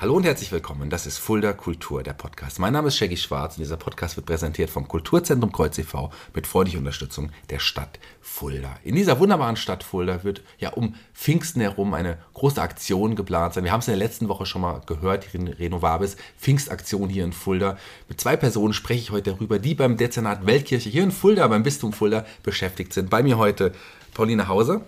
[0.00, 0.90] Hallo und herzlich willkommen.
[0.90, 2.60] Das ist Fulda Kultur, der Podcast.
[2.60, 6.12] Mein Name ist Shaggy Schwarz und dieser Podcast wird präsentiert vom Kulturzentrum Kreuz e.V.
[6.36, 8.76] mit freundlicher Unterstützung der Stadt Fulda.
[8.84, 13.64] In dieser wunderbaren Stadt Fulda wird ja um Pfingsten herum eine große Aktion geplant sein.
[13.64, 17.32] Wir haben es in der letzten Woche schon mal gehört, die Renovabis Pfingstaktion hier in
[17.32, 17.76] Fulda.
[18.08, 21.64] Mit zwei Personen spreche ich heute darüber, die beim Dezernat Weltkirche hier in Fulda, beim
[21.64, 23.10] Bistum Fulda beschäftigt sind.
[23.10, 23.72] Bei mir heute
[24.14, 24.82] Pauline Hauser.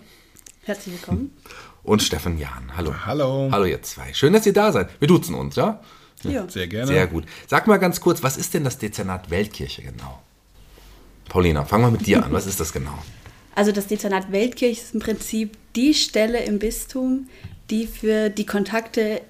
[0.63, 1.31] Herzlich willkommen
[1.83, 2.71] und Steffen Jahn.
[2.75, 2.93] Hallo.
[3.05, 3.49] Hallo.
[3.51, 4.13] Hallo ihr zwei.
[4.13, 4.89] Schön, dass ihr da seid.
[4.99, 5.81] Wir duzen uns, ja?
[6.23, 6.47] Ja.
[6.47, 6.87] Sehr gerne.
[6.87, 7.25] Sehr gut.
[7.47, 10.21] Sag mal ganz kurz, was ist denn das Dezernat Weltkirche genau?
[11.29, 12.31] Paulina, fangen wir mit dir an.
[12.31, 12.97] Was ist das genau?
[13.55, 17.27] Also das Dezernat Weltkirche ist im Prinzip die Stelle im Bistum,
[17.69, 19.21] die für die Kontakte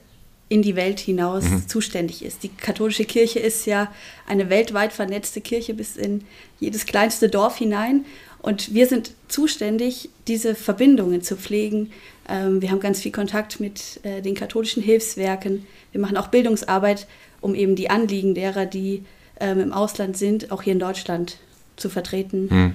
[0.50, 1.68] in die Welt hinaus mhm.
[1.70, 2.44] zuständig ist.
[2.44, 3.90] Die katholische Kirche ist ja
[4.28, 6.26] eine weltweit vernetzte Kirche bis in
[6.60, 8.06] jedes kleinste Dorf hinein.
[8.42, 11.92] Und wir sind zuständig, diese Verbindungen zu pflegen.
[12.28, 15.66] Ähm, wir haben ganz viel Kontakt mit äh, den katholischen Hilfswerken.
[15.92, 17.08] Wir machen auch Bildungsarbeit,
[17.40, 19.04] um eben die Anliegen derer, die
[19.40, 21.38] ähm, im Ausland sind, auch hier in Deutschland
[21.76, 22.50] zu vertreten.
[22.50, 22.74] Hm.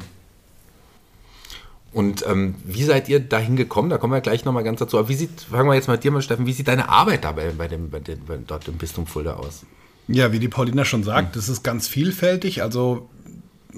[1.93, 3.89] Und ähm, wie seid ihr dahin gekommen?
[3.89, 4.99] Da kommen wir gleich nochmal ganz dazu.
[4.99, 7.25] Aber wie sieht, fangen wir jetzt mal mit dir mal, Steffen, wie sieht deine Arbeit
[7.25, 9.65] dabei bei dem, bei dem, bei, dort im Bistum Fulda aus?
[10.07, 12.63] Ja, wie die Paulina schon sagt, das ist ganz vielfältig.
[12.63, 13.09] Also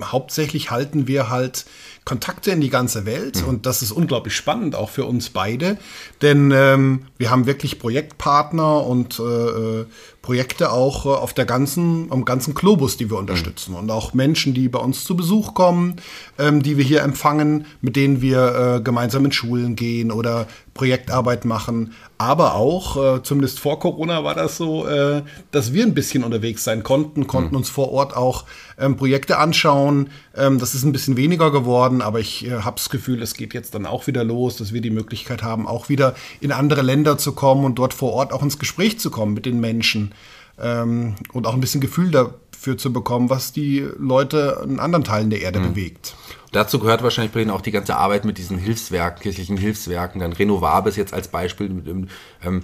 [0.05, 1.67] hauptsächlich halten wir halt
[2.09, 3.49] Kontakte in die ganze Welt mhm.
[3.49, 5.77] und das ist unglaublich spannend auch für uns beide,
[6.23, 9.85] denn ähm, wir haben wirklich Projektpartner und äh,
[10.23, 13.79] Projekte auch äh, auf der ganzen, am ganzen Globus, die wir unterstützen mhm.
[13.81, 15.97] und auch Menschen, die bei uns zu Besuch kommen,
[16.39, 21.45] ähm, die wir hier empfangen, mit denen wir äh, gemeinsam in Schulen gehen oder Projektarbeit
[21.45, 26.25] machen, aber auch, äh, zumindest vor Corona war das so, äh, dass wir ein bisschen
[26.25, 27.59] unterwegs sein konnten, konnten mhm.
[27.59, 28.45] uns vor Ort auch
[28.79, 30.11] ähm, Projekte anschauen.
[30.39, 33.55] Ähm, das ist ein bisschen weniger geworden, aber ich äh, habe das Gefühl, es geht
[33.55, 37.19] jetzt dann auch wieder los, dass wir die Möglichkeit haben, auch wieder in andere Länder
[37.19, 40.13] zu kommen und dort vor Ort auch ins Gespräch zu kommen mit den Menschen
[40.61, 45.31] ähm, und auch ein bisschen Gefühl dafür zu bekommen, was die Leute in anderen Teilen
[45.31, 45.71] der Erde mhm.
[45.71, 46.15] bewegt.
[46.53, 50.33] Dazu gehört wahrscheinlich bei Ihnen auch die ganze Arbeit mit diesen Hilfswerken, kirchlichen Hilfswerken, dann
[50.33, 52.07] Renovabis jetzt als Beispiel.
[52.43, 52.63] Ähm,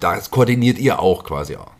[0.00, 1.70] das koordiniert ihr auch quasi auch.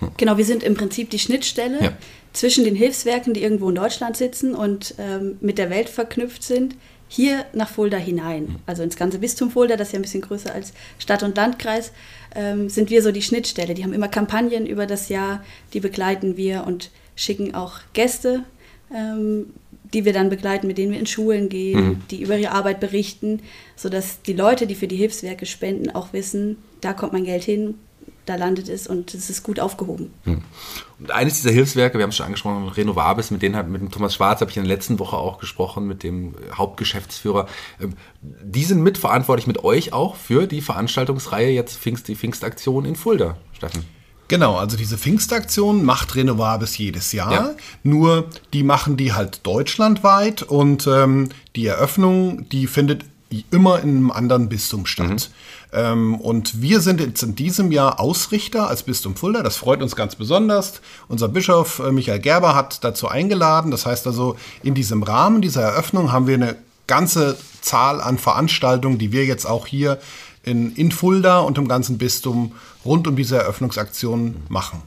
[0.00, 0.10] Hm.
[0.16, 1.92] Genau, wir sind im Prinzip die Schnittstelle ja.
[2.38, 6.76] Zwischen den Hilfswerken, die irgendwo in Deutschland sitzen und ähm, mit der Welt verknüpft sind,
[7.08, 8.46] hier nach Fulda hinein.
[8.46, 8.56] Hm.
[8.66, 11.92] Also ins ganze Bistum Fulda, das ist ja ein bisschen größer als Stadt und Landkreis,
[12.34, 13.74] ähm, sind wir so die Schnittstelle.
[13.74, 18.44] Die haben immer Kampagnen über das Jahr, die begleiten wir und schicken auch Gäste
[18.94, 19.52] ähm,
[19.94, 22.02] die wir dann begleiten, mit denen wir in Schulen gehen, mhm.
[22.10, 23.40] die über ihre Arbeit berichten,
[23.76, 27.74] sodass die Leute, die für die Hilfswerke spenden, auch wissen, da kommt mein Geld hin,
[28.28, 30.12] da landet es und es ist gut aufgehoben.
[30.24, 30.42] Mhm.
[30.98, 33.90] Und eines dieser Hilfswerke, wir haben es schon angesprochen, Renovabis, mit denen hat, mit dem
[33.90, 37.46] Thomas Schwarz habe ich in der letzten Woche auch gesprochen, mit dem Hauptgeschäftsführer.
[37.80, 42.96] Ähm, die sind mitverantwortlich mit euch auch für die Veranstaltungsreihe jetzt Pfingst, die Pfingstaktion in
[42.96, 43.84] Fulda, Steffen.
[44.28, 47.32] Genau, also diese Pfingstaktion macht Renovabis jedes Jahr.
[47.32, 47.54] Ja.
[47.82, 53.04] Nur die machen die halt deutschlandweit und ähm, die Eröffnung, die findet
[53.50, 55.08] immer in einem anderen Bistum statt.
[55.08, 55.18] Mhm.
[55.72, 59.42] Ähm, und wir sind jetzt in diesem Jahr Ausrichter als Bistum Fulda.
[59.42, 60.80] Das freut uns ganz besonders.
[61.08, 63.70] Unser Bischof äh, Michael Gerber hat dazu eingeladen.
[63.70, 66.56] Das heißt also, in diesem Rahmen dieser Eröffnung haben wir eine
[66.86, 69.98] ganze Zahl an Veranstaltungen, die wir jetzt auch hier
[70.42, 72.52] in, in Fulda und im ganzen Bistum
[72.88, 74.82] rund um diese Eröffnungsaktion machen.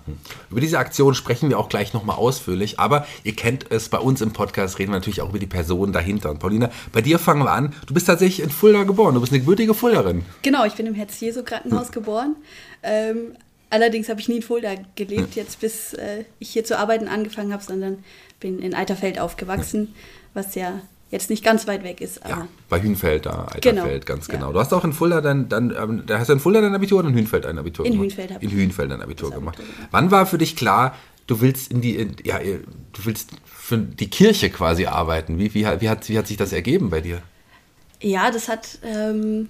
[0.49, 4.21] Über diese Aktion sprechen wir auch gleich nochmal ausführlich, aber ihr kennt es, bei uns
[4.21, 6.31] im Podcast reden wir natürlich auch über die Person dahinter.
[6.31, 7.73] Und Paulina, bei dir fangen wir an.
[7.85, 10.25] Du bist tatsächlich in Fulda geboren, du bist eine gebürtige Fulderin.
[10.41, 11.91] Genau, ich bin im Herz-Jesu-Krankenhaus hm.
[11.91, 12.35] geboren.
[12.83, 13.35] Ähm,
[13.69, 15.43] allerdings habe ich nie in Fulda gelebt, hm.
[15.43, 18.03] jetzt bis äh, ich hier zu arbeiten angefangen habe, sondern
[18.39, 19.93] bin in Eiterfeld aufgewachsen, hm.
[20.33, 22.21] was ja jetzt nicht ganz weit weg ist.
[22.27, 24.15] ja, bei Hünfeld da, Alterfeld, genau.
[24.15, 24.47] ganz genau.
[24.47, 24.53] Ja.
[24.53, 26.99] Du hast auch in Fulda dann, dann ähm, da hast du in Fulda dein Abitur
[26.99, 28.17] oder in Hünfeld dein Abitur in gemacht?
[28.17, 29.57] Hünfeld in Hünfeld dein Abitur gemacht.
[29.57, 29.89] Abitur gemacht.
[29.91, 30.95] Wann war für dich klar,
[31.27, 35.37] du willst in die, in, ja, du willst für die Kirche quasi arbeiten?
[35.37, 37.21] Wie, wie, wie, hat, wie hat sich das ergeben bei dir?
[38.01, 39.49] Ja, das hat, ähm,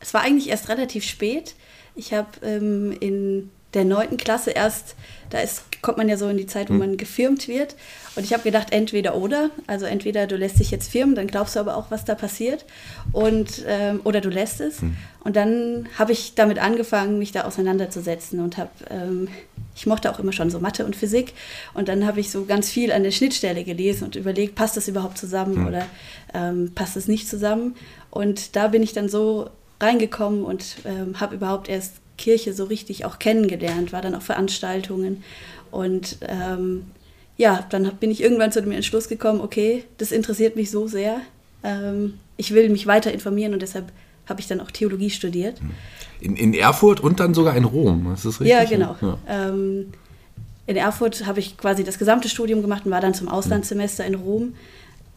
[0.00, 1.54] es war eigentlich erst relativ spät.
[1.94, 4.96] Ich habe ähm, in der neunten Klasse erst,
[5.30, 6.78] da ist, kommt man ja so in die Zeit, wo hm.
[6.78, 7.76] man gefirmt wird.
[8.14, 9.50] Und ich habe gedacht, entweder oder.
[9.66, 12.64] Also entweder du lässt dich jetzt firmen, dann glaubst du aber auch, was da passiert.
[13.12, 14.80] Und, ähm, oder du lässt es.
[14.80, 14.96] Hm.
[15.24, 19.28] Und dann habe ich damit angefangen, mich da auseinanderzusetzen und habe, ähm,
[19.74, 21.32] ich mochte auch immer schon so Mathe und Physik.
[21.72, 24.88] Und dann habe ich so ganz viel an der Schnittstelle gelesen und überlegt, passt das
[24.88, 25.66] überhaupt zusammen hm.
[25.66, 25.86] oder
[26.34, 27.76] ähm, passt es nicht zusammen.
[28.10, 29.48] Und da bin ich dann so
[29.80, 35.24] reingekommen und ähm, habe überhaupt erst Kirche so richtig auch kennengelernt, war dann auf Veranstaltungen
[35.70, 36.84] und ähm,
[37.36, 41.20] ja, dann bin ich irgendwann zu dem Entschluss gekommen, okay, das interessiert mich so sehr,
[41.64, 43.92] ähm, ich will mich weiter informieren und deshalb
[44.26, 45.60] habe ich dann auch Theologie studiert.
[46.20, 48.48] In, in Erfurt und dann sogar in Rom, ist das richtig?
[48.56, 48.96] Ja, genau.
[49.00, 49.18] Ja.
[49.28, 49.92] Ähm,
[50.66, 54.14] in Erfurt habe ich quasi das gesamte Studium gemacht und war dann zum Auslandssemester in
[54.14, 54.54] Rom.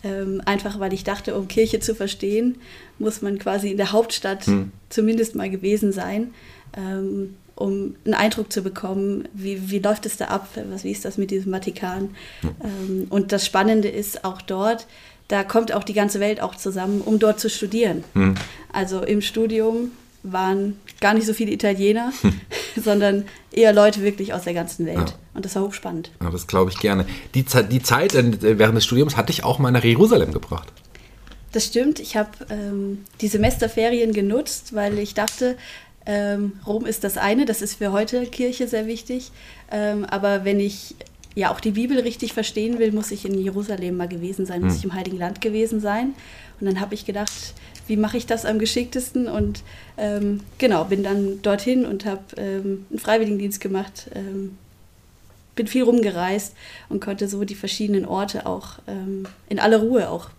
[0.03, 2.57] Ähm, einfach weil ich dachte, um Kirche zu verstehen,
[2.99, 4.71] muss man quasi in der Hauptstadt Hm.
[4.89, 6.33] zumindest mal gewesen sein,
[6.77, 11.05] ähm, um einen Eindruck zu bekommen, wie, wie läuft es da ab, was, wie ist
[11.05, 12.09] das mit diesem Vatikan.
[12.43, 14.87] Ähm, und das Spannende ist auch dort,
[15.29, 18.03] da kommt auch die ganze Welt auch zusammen, um dort zu studieren.
[18.13, 18.35] Hm.
[18.73, 19.91] Also im Studium
[20.21, 22.11] waren gar nicht so viele Italiener,
[22.75, 24.97] sondern eher Leute wirklich aus der ganzen Welt.
[24.97, 25.15] Ja.
[25.33, 26.11] Und das war hochspannend.
[26.21, 27.05] Ja, das glaube ich gerne.
[27.35, 30.67] Die, Ze- die Zeit äh, während des Studiums hatte ich auch mal nach Jerusalem gebracht.
[31.51, 31.99] Das stimmt.
[32.01, 35.55] Ich habe ähm, die Semesterferien genutzt, weil ich dachte,
[36.05, 39.31] ähm, Rom ist das eine, das ist für heute Kirche sehr wichtig.
[39.71, 40.95] Ähm, aber wenn ich
[41.33, 44.77] ja auch die Bibel richtig verstehen will, muss ich in Jerusalem mal gewesen sein, muss
[44.77, 46.13] ich im Heiligen Land gewesen sein.
[46.59, 47.53] Und dann habe ich gedacht,
[47.87, 49.27] wie mache ich das am geschicktesten?
[49.27, 49.63] Und
[49.97, 54.09] ähm, genau, bin dann dorthin und habe ähm, einen Freiwilligendienst gemacht.
[54.13, 54.57] Ähm,
[55.55, 56.53] bin viel rumgereist
[56.89, 60.29] und konnte so die verschiedenen Orte auch ähm, in aller Ruhe auch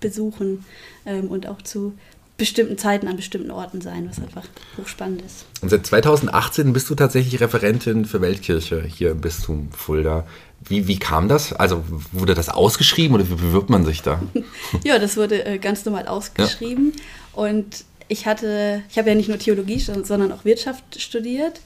[0.00, 0.64] besuchen
[1.06, 1.94] und auch zu
[2.36, 4.44] bestimmten Zeiten an bestimmten Orten sein, was einfach
[4.76, 5.46] hochspannend ist.
[5.60, 10.26] Und seit 2018 bist du tatsächlich Referentin für Weltkirche hier im Bistum Fulda.
[10.60, 11.52] Wie, wie kam das?
[11.52, 14.20] Also wurde das ausgeschrieben oder wie bewirbt man sich da?
[14.84, 16.92] Ja, das wurde äh, ganz normal ausgeschrieben
[17.32, 21.60] und ich hatte, ich habe ja nicht nur Theologie, sondern auch Wirtschaft studiert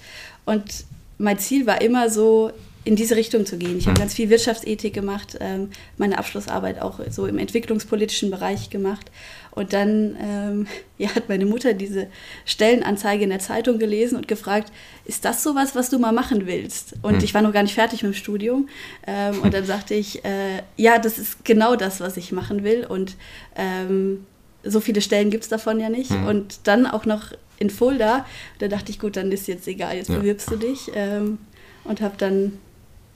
[0.44, 0.84] und
[1.18, 2.52] mein Ziel war immer so,
[2.88, 3.76] in diese Richtung zu gehen.
[3.76, 5.68] Ich habe ganz viel Wirtschaftsethik gemacht, ähm,
[5.98, 9.10] meine Abschlussarbeit auch so im entwicklungspolitischen Bereich gemacht.
[9.58, 10.66] Und dann ähm,
[10.98, 12.06] ja, hat meine Mutter diese
[12.44, 14.72] Stellenanzeige in der Zeitung gelesen und gefragt,
[15.04, 16.94] ist das sowas, was du mal machen willst?
[17.02, 18.68] Und ich war noch gar nicht fertig mit dem Studium.
[19.06, 22.86] Ähm, und dann sagte ich, äh, ja, das ist genau das, was ich machen will.
[22.86, 23.16] Und
[23.56, 24.24] ähm,
[24.62, 26.12] so viele Stellen gibt es davon ja nicht.
[26.12, 28.24] Und dann auch noch in Fulda.
[28.60, 30.18] Da dachte ich, gut, dann ist jetzt egal, jetzt Ja.
[30.18, 30.90] bewirbst du dich.
[30.94, 31.38] Ähm,
[31.84, 32.58] und habe dann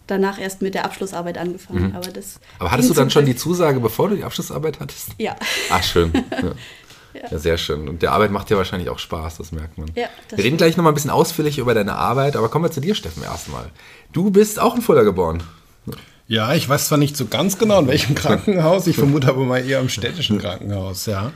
[0.06, 1.94] danach erst mit der Abschlussarbeit angefangen.
[1.96, 2.40] Aber, das Mhm.
[2.58, 5.10] Aber hattest du dann schon die Zusage, bevor du die Abschlussarbeit hattest?
[5.18, 5.36] Ja.
[5.70, 6.12] Ach, schön.
[7.14, 7.20] Ja.
[7.30, 7.90] Ja, sehr schön.
[7.90, 9.88] Und der Arbeit macht dir wahrscheinlich auch Spaß, das merkt man.
[9.94, 10.58] Ja, das wir reden stimmt.
[10.58, 13.66] gleich nochmal ein bisschen ausführlich über deine Arbeit, aber kommen wir zu dir, Steffen, erstmal.
[14.14, 15.42] Du bist auch in Fulda geboren.
[16.26, 19.58] Ja, ich weiß zwar nicht so ganz genau, in welchem Krankenhaus, ich vermute aber mal
[19.62, 21.32] eher im städtischen Krankenhaus, ja.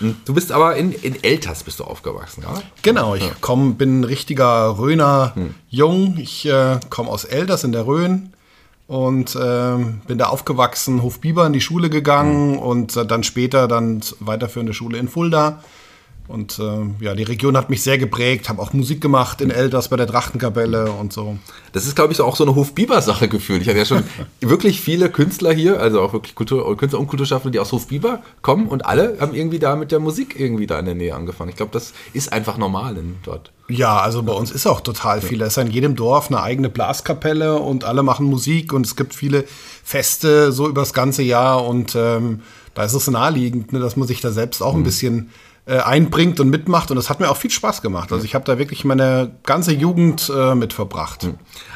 [0.00, 2.62] Du bist aber in, in Elters bist du aufgewachsen, ja?
[2.82, 5.34] Genau, ich komm, bin ein richtiger Rhöner
[5.70, 6.16] Jung.
[6.18, 8.32] Ich äh, komme aus Elders in der Rhön
[8.86, 14.00] und ähm, bin da aufgewachsen, Hofbiber in die Schule gegangen und äh, dann später dann
[14.20, 15.62] weiterführende Schule in Fulda.
[16.28, 19.88] Und äh, ja, die Region hat mich sehr geprägt, habe auch Musik gemacht in Elders
[19.88, 21.38] bei der Drachtenkapelle und so.
[21.72, 23.62] Das ist, glaube ich, auch so eine Hof-Biber-Sache gefühlt.
[23.62, 24.04] Ich hatte ja schon
[24.42, 28.66] wirklich viele Künstler hier, also auch wirklich Kultur, Künstler und Kulturschaffende, die aus Hof-Biber kommen
[28.66, 31.48] und alle haben irgendwie da mit der Musik irgendwie da in der Nähe angefangen.
[31.48, 33.50] Ich glaube, das ist einfach normal in, dort.
[33.70, 35.40] Ja, also bei uns ist auch total viel.
[35.42, 39.14] Es ist in jedem Dorf eine eigene Blaskapelle und alle machen Musik und es gibt
[39.14, 39.44] viele
[39.82, 42.40] Feste so übers ganze Jahr und ähm,
[42.74, 45.30] da ist es naheliegend, ne, dass man sich da selbst auch ein bisschen
[45.68, 48.10] äh, einbringt und mitmacht und das hat mir auch viel Spaß gemacht.
[48.10, 51.28] Also ich habe da wirklich meine ganze Jugend äh, mit verbracht.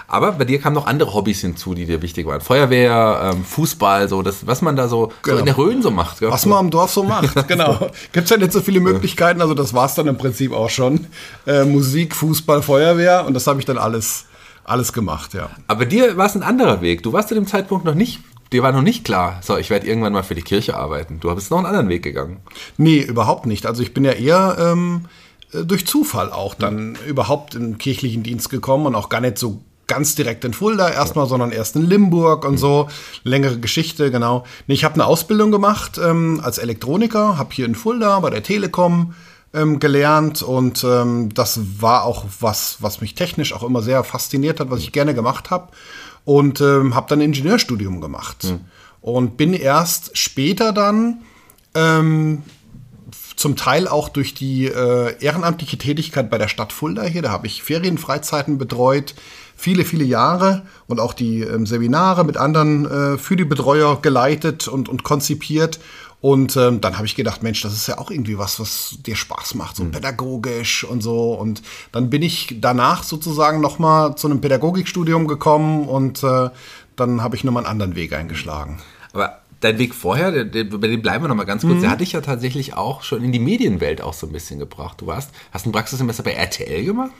[0.08, 2.40] Aber bei dir kamen noch andere Hobbys hinzu, die dir wichtig waren.
[2.40, 5.38] Feuerwehr, ähm, Fußball, so das, was man da so, so Genau.
[5.38, 6.20] in der Rhön so macht.
[6.20, 6.30] gell?
[6.30, 7.90] Was man am Dorf so macht, genau.
[8.12, 10.70] Gibt es ja nicht so viele Möglichkeiten, also das war es dann im Prinzip auch
[10.70, 11.06] schon.
[11.46, 14.24] Äh, Musik, Fußball, Feuerwehr und das habe ich dann alles,
[14.64, 15.50] alles gemacht, ja.
[15.67, 17.02] Aber dir war es ein anderer Weg.
[17.02, 18.20] Du warst zu dem Zeitpunkt noch nicht,
[18.52, 21.20] dir war noch nicht klar, so, ich werde irgendwann mal für die Kirche arbeiten.
[21.20, 22.40] Du bist noch einen anderen Weg gegangen.
[22.76, 23.66] Nee, überhaupt nicht.
[23.66, 25.06] Also ich bin ja eher ähm,
[25.52, 29.38] äh, durch Zufall auch dann überhaupt in den kirchlichen Dienst gekommen und auch gar nicht
[29.38, 32.88] so ganz direkt in Fulda erstmal, sondern erst in Limburg und so.
[33.24, 34.44] Längere Geschichte, genau.
[34.66, 38.42] Nee, ich habe eine Ausbildung gemacht ähm, als Elektroniker, habe hier in Fulda bei der
[38.42, 39.14] Telekom
[39.52, 44.60] ähm, gelernt und ähm, das war auch was, was mich technisch auch immer sehr fasziniert
[44.60, 45.68] hat, was ich gerne gemacht habe
[46.24, 48.44] und ähm, habe dann ein Ingenieurstudium gemacht
[49.00, 51.22] und bin erst später dann
[51.74, 52.43] ähm,
[53.36, 57.22] zum Teil auch durch die äh, ehrenamtliche Tätigkeit bei der Stadt Fulda hier.
[57.22, 59.14] Da habe ich Ferienfreizeiten betreut,
[59.56, 64.69] viele, viele Jahre und auch die ähm, Seminare mit anderen äh, für die Betreuer geleitet
[64.69, 65.81] und, und konzipiert.
[66.22, 69.17] Und ähm, dann habe ich gedacht, Mensch, das ist ja auch irgendwie was, was dir
[69.17, 71.32] Spaß macht, so pädagogisch und so.
[71.34, 76.48] Und dann bin ich danach sozusagen nochmal zu einem Pädagogikstudium gekommen und äh,
[76.94, 78.81] dann habe ich nochmal einen anderen Weg eingeschlagen.
[79.12, 81.88] Aber dein Weg vorher, der, der, bei dem bleiben wir noch mal ganz kurz, der
[81.88, 81.93] Mhm.
[81.93, 85.00] hat dich ja tatsächlich auch schon in die Medienwelt auch so ein bisschen gebracht.
[85.00, 87.10] Du warst, hast ein Praxissemester bei RTL gemacht?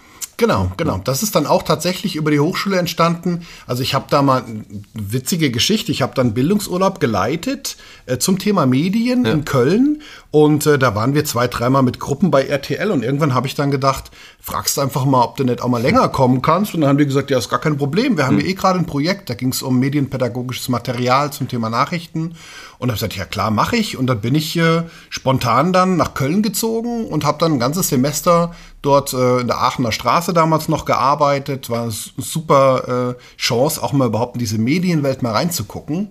[0.43, 0.99] Genau, genau.
[1.05, 3.47] Das ist dann auch tatsächlich über die Hochschule entstanden.
[3.69, 5.93] Also ich habe da mal eine witzige Geschichte.
[5.93, 9.31] Ich habe dann Bildungsurlaub geleitet äh, zum Thema Medien Ja.
[9.35, 13.35] in Köln und äh, da waren wir zwei, dreimal mit Gruppen bei RTL und irgendwann
[13.35, 16.75] habe ich dann gedacht, fragst einfach mal, ob du nicht auch mal länger kommen kannst.
[16.75, 18.17] Und dann haben die gesagt, ja, ist gar kein Problem.
[18.17, 21.71] Wir haben ja eh gerade ein Projekt, da ging es um medienpädagogisches Material zum Thema
[21.71, 22.35] Nachrichten.
[22.79, 23.97] Und habe gesagt, ja klar, mache ich.
[23.97, 27.89] Und dann bin ich äh, spontan dann nach Köln gezogen und habe dann ein ganzes
[27.91, 31.71] Semester dort äh, in der Aachener Straße damals noch gearbeitet.
[31.71, 36.11] War eine super äh, Chance, auch mal überhaupt in diese Medienwelt mal reinzugucken.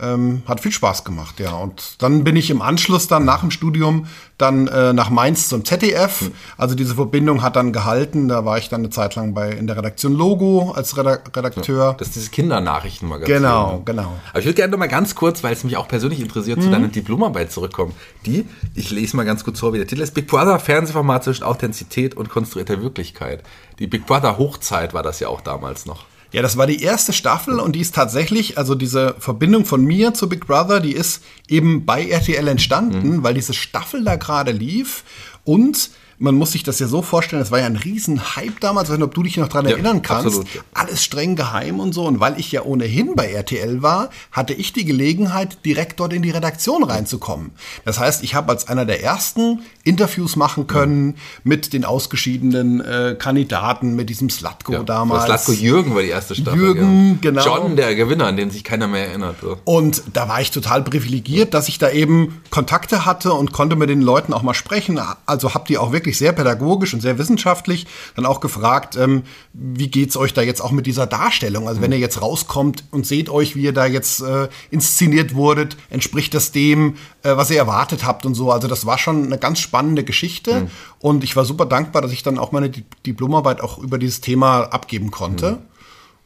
[0.00, 1.52] Ähm, hat viel Spaß gemacht, ja.
[1.52, 4.06] Und dann bin ich im Anschluss dann nach dem Studium
[4.38, 6.30] dann äh, nach Mainz zum ZDF.
[6.56, 8.28] Also diese Verbindung hat dann gehalten.
[8.28, 11.96] Da war ich dann eine Zeit lang bei in der Redaktion Logo als Reda Redakteur.
[11.98, 13.34] Das ist dieses Kindernachrichtenmagazin.
[13.34, 13.82] Genau, ne?
[13.84, 14.12] genau.
[14.30, 16.70] Aber ich würde gerne noch mal ganz kurz, weil es mich auch persönlich interessiert, zu
[16.70, 17.92] deiner Diplomarbeit zurückkommen.
[18.24, 21.42] Die, ich lese mal ganz kurz vor, wie der Titel ist, Big Brother, Fernsehformat zwischen
[21.42, 23.42] Authentizität und konstruierter Wirklichkeit.
[23.80, 26.04] Die Big Brother Hochzeit war das ja auch damals noch.
[26.30, 30.12] Ja, das war die erste Staffel und die ist tatsächlich, also diese Verbindung von mir
[30.12, 35.04] zu Big Brother, die ist eben bei RTL entstanden, weil diese Staffel da gerade lief
[35.44, 38.88] und man muss sich das ja so vorstellen, es war ja ein riesen Hype damals,
[38.88, 40.26] ich weiß nicht, ob du dich noch dran Ja, erinnern kannst.
[40.26, 40.62] absolut, ja.
[40.74, 42.04] Alles streng geheim und so.
[42.06, 46.22] Und weil ich ja ohnehin bei RTL war, hatte ich die Gelegenheit, direkt dort in
[46.22, 47.52] die Redaktion reinzukommen.
[47.84, 53.16] Das heißt, ich habe als einer der ersten Interviews machen können mit den ausgeschiedenen äh,
[53.18, 55.24] Kandidaten, mit diesem Slatko Ja, damals.
[55.24, 56.58] Slatko Jürgen war die erste Staffel.
[56.58, 57.44] Jürgen, genau.
[57.44, 59.36] John, der Gewinner, an den sich keiner mehr erinnert.
[59.40, 59.58] So.
[59.64, 63.88] Und da war ich total privilegiert, dass ich da eben Kontakte hatte und konnte mit
[63.88, 65.00] den Leuten auch mal sprechen.
[65.26, 67.86] Also habt ihr auch wirklich sehr pädagogisch und sehr wissenschaftlich
[68.16, 71.68] dann auch gefragt, ähm, wie geht's euch da jetzt auch mit dieser Darstellung?
[71.68, 75.76] Also wenn ihr jetzt rauskommt und seht euch, wie ihr da jetzt äh, inszeniert wurdet,
[75.90, 78.50] entspricht das dem, äh, was ihr erwartet habt und so.
[78.52, 80.68] Also das war schon eine ganz spannende Geschichte.
[81.00, 84.20] Und ich war super dankbar, dass ich dann auch meine Di- Diplomarbeit auch über dieses
[84.20, 85.58] Thema abgeben konnte.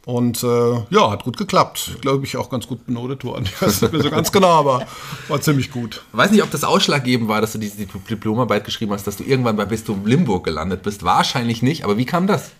[0.05, 1.97] Und äh, ja, hat gut geklappt.
[2.01, 3.45] Glaube ich auch ganz gut benotet worden.
[3.53, 4.85] Ich weiß nicht mehr so ganz genau, aber
[5.29, 6.03] war ziemlich gut.
[6.11, 9.23] Ich weiß nicht, ob das ausschlaggebend war, dass du diese Diplomarbeit geschrieben hast, dass du
[9.23, 11.03] irgendwann bei Bistum Limburg gelandet bist.
[11.03, 12.51] Wahrscheinlich nicht, aber wie kam das?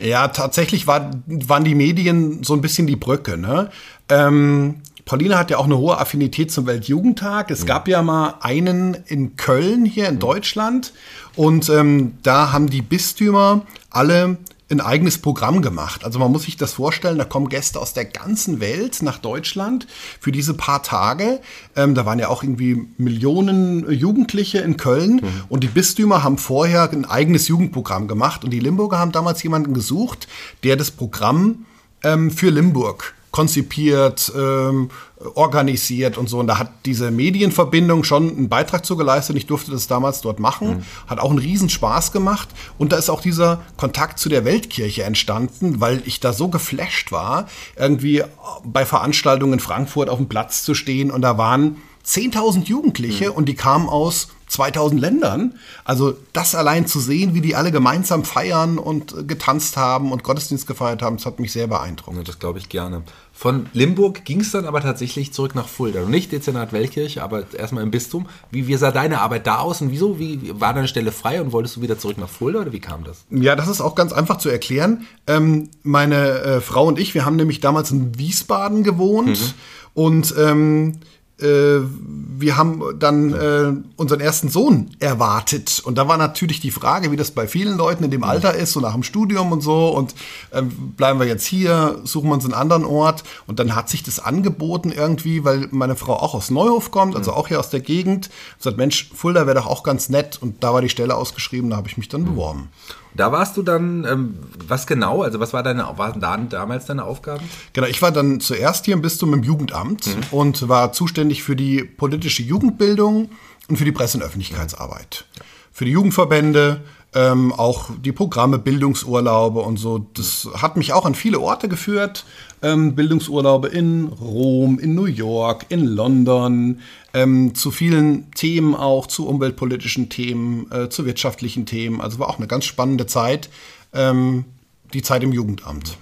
[0.00, 3.36] Ja, tatsächlich war, waren die Medien so ein bisschen die Brücke.
[3.36, 3.70] Ne?
[4.08, 7.52] Ähm, Pauline hat ja auch eine hohe Affinität zum Weltjugendtag.
[7.52, 10.92] Es gab ja mal einen in Köln hier in Deutschland
[11.36, 14.36] und ähm, da haben die Bistümer alle
[14.68, 16.04] ein eigenes Programm gemacht.
[16.04, 19.86] Also man muss sich das vorstellen, da kommen Gäste aus der ganzen Welt nach Deutschland
[20.18, 21.40] für diese paar Tage.
[21.76, 26.90] Ähm, da waren ja auch irgendwie Millionen Jugendliche in Köln und die Bistümer haben vorher
[26.90, 30.26] ein eigenes Jugendprogramm gemacht und die Limburger haben damals jemanden gesucht,
[30.64, 31.66] der das Programm
[32.02, 34.88] ähm, für Limburg konzipiert, ähm,
[35.34, 36.38] organisiert und so.
[36.38, 39.36] Und da hat diese Medienverbindung schon einen Beitrag zu geleistet.
[39.36, 40.86] Ich durfte das damals dort machen.
[41.06, 42.48] Hat auch einen riesen Spaß gemacht.
[42.78, 47.12] Und da ist auch dieser Kontakt zu der Weltkirche entstanden, weil ich da so geflasht
[47.12, 47.46] war,
[47.78, 48.22] irgendwie
[48.64, 51.10] bei Veranstaltungen in Frankfurt auf dem Platz zu stehen.
[51.10, 51.76] Und da waren
[52.06, 55.54] 10.000 Jugendliche und die kamen aus 2000 Ländern.
[55.84, 60.66] Also das allein zu sehen, wie die alle gemeinsam feiern und getanzt haben und Gottesdienst
[60.66, 62.16] gefeiert haben, das hat mich sehr beeindruckt.
[62.16, 63.02] Ja, Das glaube ich gerne.
[63.32, 66.06] Von Limburg ging es dann aber tatsächlich zurück nach Fulda.
[66.06, 68.26] Nicht Dezernat Weltkirche, aber erstmal im Bistum.
[68.50, 70.18] Wie, wie sah deine Arbeit da aus und wieso?
[70.18, 73.04] Wie war deine Stelle frei und wolltest du wieder zurück nach Fulda oder wie kam
[73.04, 73.26] das?
[73.30, 75.06] Ja, das ist auch ganz einfach zu erklären.
[75.26, 79.54] Ähm, meine äh, Frau und ich, wir haben nämlich damals in Wiesbaden gewohnt
[79.92, 80.98] und ähm, äh,
[81.38, 85.82] wir haben dann äh, unseren ersten Sohn erwartet.
[85.84, 88.72] Und da war natürlich die Frage, wie das bei vielen Leuten in dem Alter ist,
[88.72, 89.88] so nach dem Studium und so.
[89.88, 90.14] Und
[90.52, 93.22] ähm, bleiben wir jetzt hier, suchen wir uns einen anderen Ort.
[93.46, 97.34] Und dann hat sich das angeboten irgendwie, weil meine Frau auch aus Neuhof kommt, also
[97.34, 98.30] auch hier aus der Gegend.
[98.56, 100.38] Und sagt, Mensch, Fulda wäre doch auch ganz nett.
[100.40, 102.70] Und da war die Stelle ausgeschrieben, da habe ich mich dann beworben.
[103.16, 104.36] Da warst du dann, ähm,
[104.68, 105.22] was genau?
[105.22, 107.44] Also was war deine, waren da damals deine Aufgaben?
[107.72, 111.84] Genau, ich war dann zuerst hier im Bistum im Jugendamt und war zuständig für die
[111.84, 113.30] politische Jugendbildung
[113.68, 115.24] und für die Presse- und Öffentlichkeitsarbeit.
[115.72, 116.82] Für die Jugendverbände,
[117.16, 120.06] ähm, auch die Programme, Bildungsurlaube und so.
[120.12, 122.26] Das hat mich auch an viele Orte geführt.
[122.60, 126.80] Ähm, Bildungsurlaube in Rom, in New York, in London,
[127.14, 132.02] ähm, zu vielen Themen auch, zu umweltpolitischen Themen, äh, zu wirtschaftlichen Themen.
[132.02, 133.48] Also war auch eine ganz spannende Zeit,
[133.94, 134.44] ähm,
[134.92, 135.96] die Zeit im Jugendamt.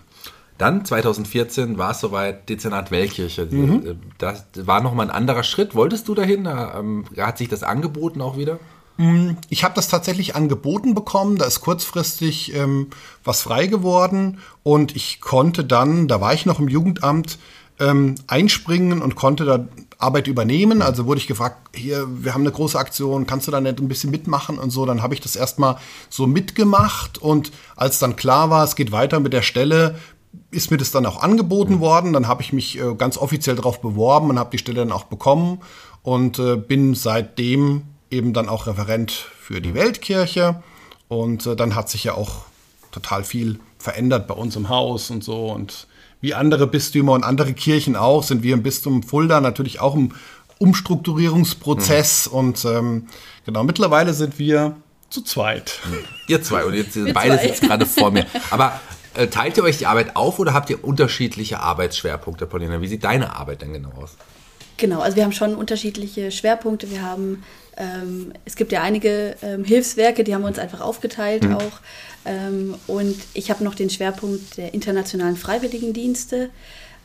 [0.59, 3.47] Dann 2014 war es soweit Dezernat Weltkirche.
[3.49, 3.87] Mhm.
[3.87, 5.77] Äh, Das war nochmal ein anderer Schritt.
[5.77, 6.45] Wolltest du dahin?
[6.45, 8.59] Da, ähm, hat sich das angeboten auch wieder?
[9.49, 11.37] Ich habe das tatsächlich angeboten bekommen.
[11.37, 12.89] Da ist kurzfristig ähm,
[13.25, 17.39] was frei geworden und ich konnte dann, da war ich noch im Jugendamt,
[17.81, 19.67] ähm, einspringen und konnte da
[19.99, 20.81] Arbeit übernehmen.
[20.81, 23.89] Also wurde ich gefragt, hier, wir haben eine große Aktion, kannst du da nicht ein
[23.89, 24.87] bisschen mitmachen und so.
[24.87, 29.19] Dann habe ich das erstmal so mitgemacht und als dann klar war, es geht weiter
[29.19, 29.97] mit der Stelle,
[30.51, 32.13] ist mir das dann auch angeboten worden.
[32.13, 35.05] Dann habe ich mich äh, ganz offiziell darauf beworben und habe die Stelle dann auch
[35.05, 35.61] bekommen
[36.03, 37.83] und äh, bin seitdem
[38.15, 40.63] eben dann auch Referent für die Weltkirche.
[41.09, 42.45] Und äh, dann hat sich ja auch
[42.91, 45.47] total viel verändert bei uns im Haus und so.
[45.47, 45.87] Und
[46.21, 50.13] wie andere Bistümer und andere Kirchen auch, sind wir im Bistum Fulda natürlich auch im
[50.59, 52.31] Umstrukturierungsprozess.
[52.31, 52.39] Mhm.
[52.39, 53.07] Und ähm,
[53.45, 54.77] genau, mittlerweile sind wir
[55.11, 55.81] zu zweit.
[56.29, 58.27] Ihr zwei und jetzt beide sitzen gerade vor mir.
[58.51, 58.81] Aber
[59.15, 62.81] äh, teilt ihr euch die Arbeit auf oder habt ihr unterschiedliche Arbeitsschwerpunkte, Paulina?
[62.81, 64.17] Wie sieht deine Arbeit denn genau aus?
[64.77, 66.91] Genau, also wir haben schon unterschiedliche Schwerpunkte.
[66.91, 67.45] Wir haben,
[67.77, 71.55] ähm, es gibt ja einige ähm, Hilfswerke, die haben wir uns einfach aufgeteilt mhm.
[71.57, 71.81] auch.
[72.25, 76.51] Ähm, und ich habe noch den Schwerpunkt der internationalen Freiwilligendienste,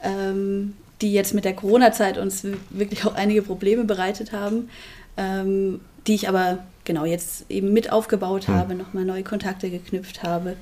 [0.03, 4.69] ähm, die jetzt mit der Corona-Zeit uns wirklich auch einige Probleme bereitet haben,
[5.17, 8.53] ähm, die ich aber genau jetzt eben mit aufgebaut mhm.
[8.53, 10.55] habe, nochmal neue Kontakte geknüpft habe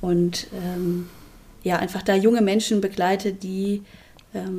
[0.00, 1.08] und ähm,
[1.64, 3.82] ja, einfach da junge Menschen begleite, die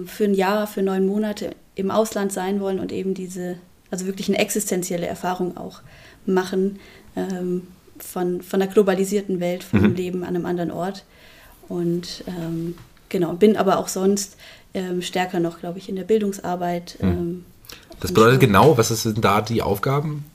[0.08, 3.58] für ein Jahr, für neun Monate im Ausland sein wollen und eben diese,
[3.92, 5.82] also wirklich eine existenzielle Erfahrung auch
[6.26, 6.80] machen
[7.16, 7.68] ähm,
[7.98, 9.96] von, von der globalisierten Welt, vom mhm.
[9.96, 11.06] Leben an einem anderen Ort.
[11.68, 12.76] Und ähm,
[13.10, 14.38] genau, bin aber auch sonst
[14.74, 16.98] ähm, stärker noch, glaube ich, in der Bildungsarbeit.
[17.02, 17.46] Mhm.
[18.00, 20.26] das bedeutet genau, was sind da die Aufgaben?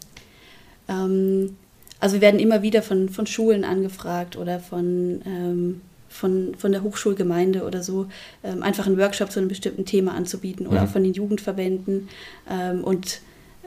[0.89, 1.57] Ähm,
[2.01, 5.81] also wir werden immer wieder von, von Schulen angefragt oder von ähm,
[6.15, 8.07] von, von der Hochschulgemeinde oder so,
[8.45, 10.89] ähm, einfach einen Workshop zu einem bestimmten Thema anzubieten oder mhm.
[10.89, 12.09] von den Jugendverbänden
[12.49, 13.21] ähm, und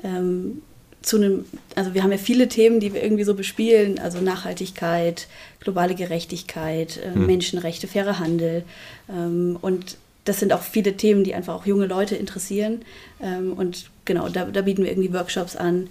[0.04, 0.62] ähm,
[1.02, 5.28] zu einem, also wir haben ja viele Themen, die wir irgendwie so bespielen, also Nachhaltigkeit,
[5.60, 7.26] globale Gerechtigkeit, äh, mhm.
[7.28, 8.64] Menschenrechte, fairer Handel
[9.10, 12.82] ähm, und das sind auch viele Themen, die einfach auch junge Leute interessieren
[13.22, 15.88] ähm, und genau, da, da bieten wir irgendwie Workshops an,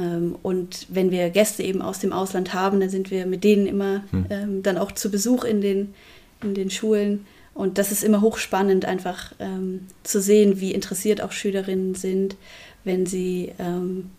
[0.00, 3.66] ähm, und wenn wir Gäste eben aus dem Ausland haben, dann sind wir mit denen
[3.66, 4.26] immer hm.
[4.30, 5.94] ähm, dann auch zu Besuch in den,
[6.42, 7.26] in den Schulen.
[7.52, 12.36] Und das ist immer hochspannend, einfach ähm, zu sehen, wie interessiert auch Schülerinnen sind,
[12.84, 14.10] wenn sie ähm,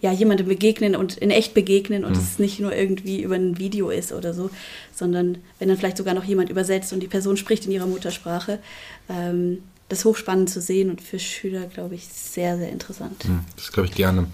[0.00, 2.18] ja, jemandem begegnen und in echt begegnen und mhm.
[2.18, 4.50] es nicht nur irgendwie über ein Video ist oder so,
[4.94, 8.60] sondern wenn dann vielleicht sogar noch jemand übersetzt und die Person spricht in ihrer Muttersprache.
[9.08, 13.24] Ähm, das ist hochspannend zu sehen und für Schüler, glaube ich, sehr, sehr interessant.
[13.24, 14.26] Hm, das glaube ich gerne.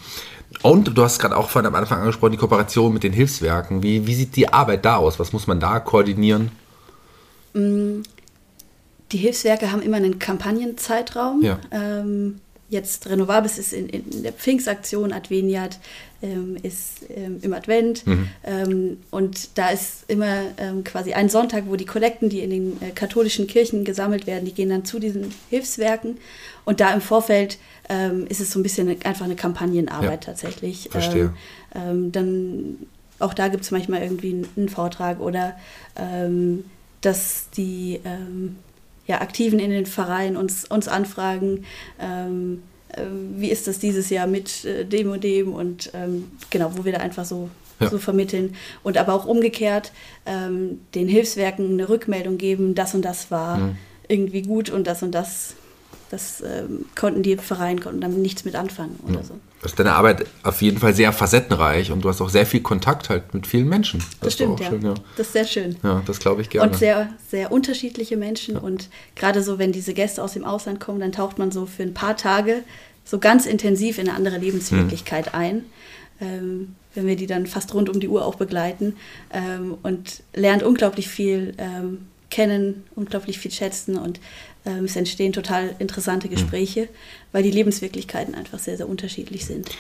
[0.62, 3.83] Und du hast gerade auch vorhin am Anfang angesprochen, die Kooperation mit den Hilfswerken.
[3.83, 5.18] Wie, wie sieht die Arbeit da aus?
[5.18, 6.51] Was muss man da koordinieren?
[7.55, 8.03] Mm,
[9.12, 11.42] die Hilfswerke haben immer einen Kampagnenzeitraum.
[11.42, 11.59] Ja.
[11.70, 12.40] Ähm,
[12.75, 15.79] jetzt Renovabis ist in, in der Pfingstaktion, Adveniat
[16.23, 18.07] ähm, ist ähm, im Advent.
[18.07, 18.29] Mhm.
[18.45, 22.83] Ähm, und da ist immer ähm, quasi ein Sonntag, wo die Kollekten, die in den
[22.83, 26.19] äh, katholischen Kirchen gesammelt werden, die gehen dann zu diesen Hilfswerken.
[26.67, 27.59] Und da im Vorfeld
[27.89, 30.89] ähm, ist es so ein bisschen eine, einfach eine Kampagnenarbeit ja, tatsächlich.
[30.91, 31.33] Verstehe.
[31.75, 32.87] Ähm, dann
[33.19, 35.57] auch da gibt es manchmal irgendwie einen, Vortrag oder
[37.01, 38.01] dass die
[39.07, 41.64] ja, Aktiven in den Vereinen uns, uns anfragen,
[42.01, 43.03] ähm, äh,
[43.37, 46.93] wie ist das dieses Jahr mit äh, dem und dem und ähm, genau, wo wir
[46.93, 47.90] da einfach so ja.
[47.90, 48.55] so vermitteln.
[48.83, 49.93] Und aber auch umgekehrt
[50.27, 53.77] ähm, den Hilfswerken eine Rückmeldung geben, das und das war mhm.
[54.09, 55.55] irgendwie gut und das und das
[56.11, 59.25] das ähm, konnten die Vereine konnten damit nichts mit anfangen oder ja.
[59.25, 59.35] so.
[59.64, 63.09] Ist deine Arbeit auf jeden Fall sehr facettenreich und du hast auch sehr viel Kontakt
[63.09, 64.00] halt mit vielen Menschen.
[64.00, 64.68] Das, das stimmt, ja.
[64.68, 64.94] Schön, ja.
[65.16, 65.77] Das ist sehr schön.
[65.83, 66.70] Ja, das glaube ich gerne.
[66.70, 68.55] Und sehr, sehr unterschiedliche Menschen.
[68.55, 68.61] Ja.
[68.61, 71.83] Und gerade so, wenn diese Gäste aus dem Ausland kommen, dann taucht man so für
[71.83, 72.62] ein paar Tage
[73.05, 75.40] so ganz intensiv in eine andere Lebenswirklichkeit hm.
[75.40, 75.64] ein.
[76.20, 78.96] Ähm, wenn wir die dann fast rund um die Uhr auch begleiten
[79.33, 84.20] ähm, und lernt unglaublich viel ähm, kennen, unglaublich viel schätzen und
[84.66, 86.35] ähm, es entstehen total interessante hm.
[86.35, 86.88] Gespräche, mhm.
[87.33, 89.70] weil die Lebenswirklichkeiten einfach sehr, sehr unterschiedlich sind.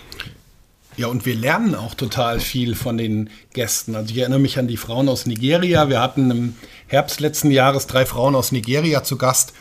[0.96, 3.96] Ja, und wir lernen auch total viel von den Gästen.
[3.96, 5.88] Also ich erinnere mich an die Frauen aus Nigeria.
[5.88, 9.54] Wir hatten im Herbst letzten Jahres drei Frauen aus Nigeria zu Gast.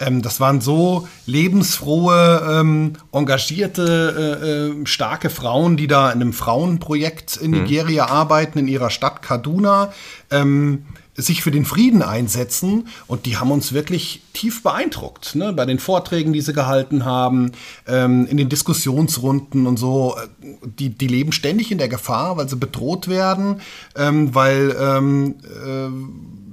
[0.00, 6.32] Ähm, das waren so lebensfrohe, ähm, engagierte, äh, äh, starke Frauen, die da in einem
[6.32, 7.62] Frauenprojekt in hm.
[7.62, 8.12] Nigeria mhm.
[8.12, 9.92] arbeiten, in ihrer Stadt Kaduna.
[10.30, 10.84] Ähm,
[11.18, 15.34] sich für den Frieden einsetzen und die haben uns wirklich tief beeindruckt.
[15.34, 15.52] Ne?
[15.52, 17.52] Bei den Vorträgen, die sie gehalten haben,
[17.88, 20.16] ähm, in den Diskussionsrunden und so.
[20.62, 23.60] Die, die leben ständig in der Gefahr, weil sie bedroht werden,
[23.96, 26.47] ähm, weil ähm, äh,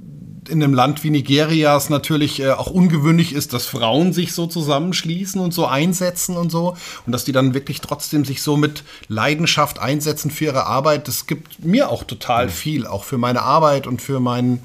[0.48, 4.46] in einem Land wie Nigeria es natürlich äh, auch ungewöhnlich ist, dass Frauen sich so
[4.46, 6.76] zusammenschließen und so einsetzen und so.
[7.06, 11.08] Und dass die dann wirklich trotzdem sich so mit Leidenschaft einsetzen für ihre Arbeit.
[11.08, 12.50] Das gibt mir auch total mhm.
[12.50, 14.62] viel, auch für meine Arbeit und für mein,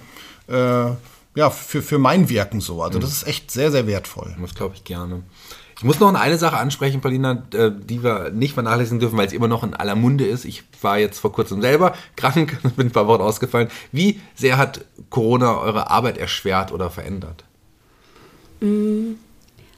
[0.48, 0.86] äh,
[1.36, 2.82] ja, für, für mein Wirken so.
[2.82, 3.02] Also mhm.
[3.02, 4.36] das ist echt sehr, sehr wertvoll.
[4.40, 5.24] Das glaube ich gerne.
[5.82, 9.34] Ich muss noch eine Sache ansprechen, Paulina, äh, die wir nicht vernachlässigen dürfen, weil es
[9.34, 10.46] immer noch in aller Munde ist.
[10.46, 13.68] Ich war jetzt vor kurzem selber krank, bin ein paar Wochen ausgefallen.
[13.92, 17.46] Wie sehr hat Corona eure Arbeit erschwert oder verändert?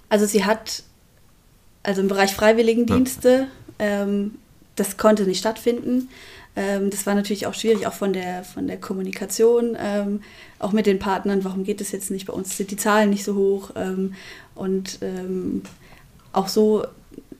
[0.09, 0.83] Also sie hat,
[1.83, 3.47] also im Bereich Freiwilligendienste,
[3.79, 4.03] ja.
[4.03, 4.35] ähm,
[4.75, 6.09] das konnte nicht stattfinden.
[6.57, 10.21] Ähm, das war natürlich auch schwierig, auch von der, von der Kommunikation, ähm,
[10.59, 11.45] auch mit den Partnern.
[11.45, 12.25] Warum geht es jetzt nicht?
[12.25, 13.69] Bei uns sind die Zahlen nicht so hoch.
[13.77, 14.15] Ähm,
[14.53, 15.61] und ähm,
[16.33, 16.85] auch so,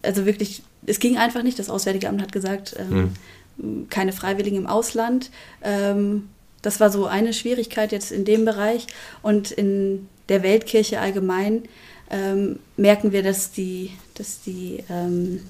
[0.01, 1.59] also wirklich, es ging einfach nicht.
[1.59, 3.89] Das Auswärtige Amt hat gesagt, mhm.
[3.89, 5.31] keine Freiwilligen im Ausland.
[5.61, 6.29] Ähm,
[6.61, 8.87] das war so eine Schwierigkeit jetzt in dem Bereich.
[9.21, 11.63] Und in der Weltkirche allgemein
[12.09, 15.41] ähm, merken wir, dass die, dass die ähm,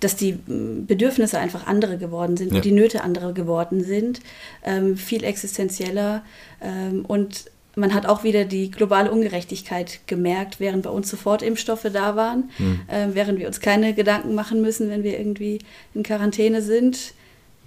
[0.00, 2.56] dass die Bedürfnisse einfach andere geworden sind ja.
[2.56, 4.20] und die Nöte andere geworden sind,
[4.62, 6.22] ähm, viel existenzieller
[6.60, 11.86] ähm, und man hat auch wieder die globale Ungerechtigkeit gemerkt, während bei uns sofort Impfstoffe
[11.92, 12.80] da waren, mhm.
[12.88, 15.58] äh, während wir uns keine Gedanken machen müssen, wenn wir irgendwie
[15.94, 17.12] in Quarantäne sind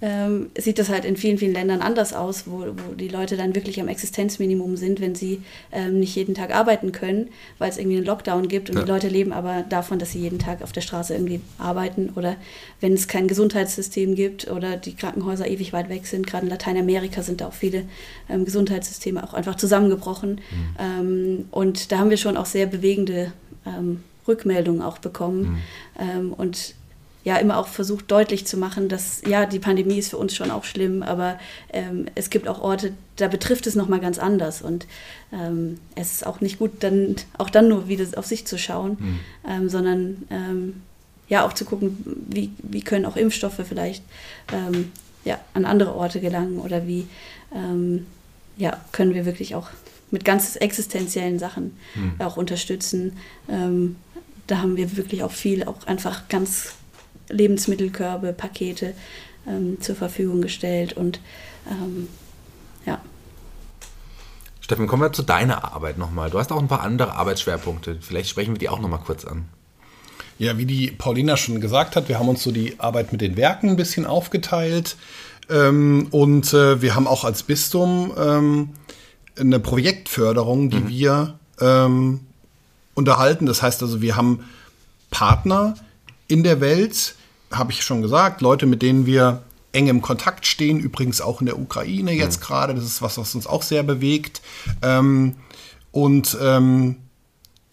[0.01, 3.53] ähm, sieht das halt in vielen, vielen Ländern anders aus, wo, wo die Leute dann
[3.55, 7.97] wirklich am Existenzminimum sind, wenn sie ähm, nicht jeden Tag arbeiten können, weil es irgendwie
[7.97, 8.83] einen Lockdown gibt und ja.
[8.83, 12.37] die Leute leben aber davon, dass sie jeden Tag auf der Straße irgendwie arbeiten oder
[12.79, 16.25] wenn es kein Gesundheitssystem gibt oder die Krankenhäuser ewig weit weg sind.
[16.25, 17.83] Gerade in Lateinamerika sind da auch viele
[18.29, 20.31] ähm, Gesundheitssysteme auch einfach zusammengebrochen.
[20.31, 20.75] Mhm.
[20.79, 23.33] Ähm, und da haben wir schon auch sehr bewegende
[23.65, 25.41] ähm, Rückmeldungen auch bekommen.
[25.41, 25.57] Mhm.
[25.99, 26.75] Ähm, und
[27.29, 30.49] ja immer auch versucht deutlich zu machen, dass ja, die Pandemie ist für uns schon
[30.49, 31.39] auch schlimm, aber
[31.71, 34.87] ähm, es gibt auch Orte, da betrifft es nochmal ganz anders und
[35.31, 38.97] ähm, es ist auch nicht gut, dann auch dann nur wieder auf sich zu schauen,
[38.99, 39.19] mhm.
[39.47, 40.81] ähm, sondern ähm,
[41.27, 44.03] ja auch zu gucken, wie, wie können auch Impfstoffe vielleicht
[44.51, 44.91] ähm,
[45.23, 47.05] ja, an andere Orte gelangen oder wie
[47.53, 48.07] ähm,
[48.57, 49.69] ja, können wir wirklich auch
[50.09, 52.13] mit ganz existenziellen Sachen mhm.
[52.17, 53.13] auch unterstützen.
[53.47, 56.73] da haben wir wirklich auch viel, auch einfach ganz
[57.29, 58.93] Lebensmittelkörbe, Pakete
[59.47, 61.19] ähm, zur Verfügung gestellt und
[61.69, 62.07] ähm,
[62.85, 63.01] ja.
[64.61, 66.29] Steffen, kommen wir zu deiner Arbeit nochmal.
[66.29, 67.97] Du hast auch ein paar andere Arbeitsschwerpunkte.
[68.01, 69.45] Vielleicht sprechen wir die auch nochmal kurz an.
[70.37, 73.35] Ja, wie die Paulina schon gesagt hat, wir haben uns so die Arbeit mit den
[73.35, 74.95] Werken ein bisschen aufgeteilt.
[75.49, 78.69] Ähm, und äh, wir haben auch als Bistum ähm,
[79.37, 80.87] eine Projektförderung, die mhm.
[80.87, 82.21] wir ähm,
[82.93, 83.45] unterhalten.
[83.47, 84.45] Das heißt also, wir haben
[85.11, 85.75] Partner
[86.27, 87.15] in der Welt,
[87.51, 91.45] habe ich schon gesagt, Leute, mit denen wir eng im Kontakt stehen, übrigens auch in
[91.45, 92.45] der Ukraine jetzt mhm.
[92.45, 92.75] gerade.
[92.75, 94.41] Das ist was, was uns auch sehr bewegt.
[94.81, 95.35] Ähm,
[95.91, 96.97] und ähm,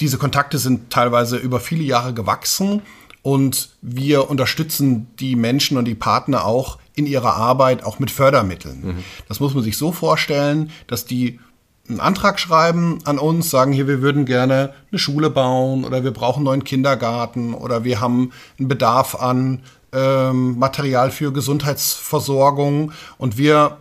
[0.01, 2.83] diese Kontakte sind teilweise über viele Jahre gewachsen
[3.23, 8.81] und wir unterstützen die Menschen und die Partner auch in ihrer Arbeit, auch mit Fördermitteln.
[8.83, 9.05] Mhm.
[9.29, 11.41] Das muss man sich so vorstellen, dass die
[11.89, 16.13] einen Antrag schreiben an uns, sagen hier, wir würden gerne eine Schule bauen oder wir
[16.13, 19.61] brauchen einen neuen Kindergarten oder wir haben einen Bedarf an
[19.93, 23.79] ähm, Material für Gesundheitsversorgung und wir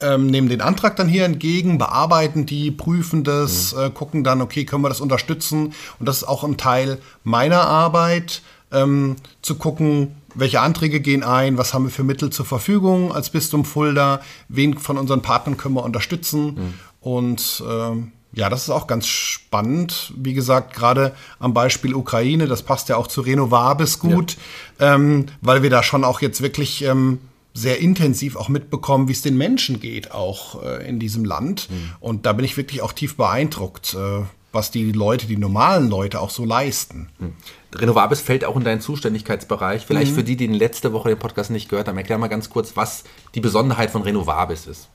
[0.00, 3.82] ähm, nehmen den Antrag dann hier entgegen, bearbeiten die, prüfen das, mhm.
[3.82, 7.62] äh, gucken dann, okay, können wir das unterstützen und das ist auch ein Teil meiner
[7.62, 13.12] Arbeit, ähm, zu gucken, welche Anträge gehen ein, was haben wir für Mittel zur Verfügung
[13.12, 16.44] als Bistum Fulda, wen von unseren Partnern können wir unterstützen.
[16.44, 16.74] Mhm.
[17.06, 20.12] Und ähm, ja, das ist auch ganz spannend.
[20.16, 24.36] Wie gesagt, gerade am Beispiel Ukraine, das passt ja auch zu Renovabis gut,
[24.80, 24.96] ja.
[24.96, 27.20] ähm, weil wir da schon auch jetzt wirklich ähm,
[27.54, 31.70] sehr intensiv auch mitbekommen, wie es den Menschen geht, auch äh, in diesem Land.
[31.70, 31.92] Mhm.
[32.00, 36.20] Und da bin ich wirklich auch tief beeindruckt, äh, was die Leute, die normalen Leute
[36.20, 37.08] auch so leisten.
[37.20, 37.34] Mhm.
[37.72, 39.86] Renovabis fällt auch in deinen Zuständigkeitsbereich.
[39.86, 40.16] Vielleicht mhm.
[40.16, 43.04] für die, die letzte Woche den Podcast nicht gehört haben, erklär mal ganz kurz, was
[43.36, 44.88] die Besonderheit von Renovabis ist.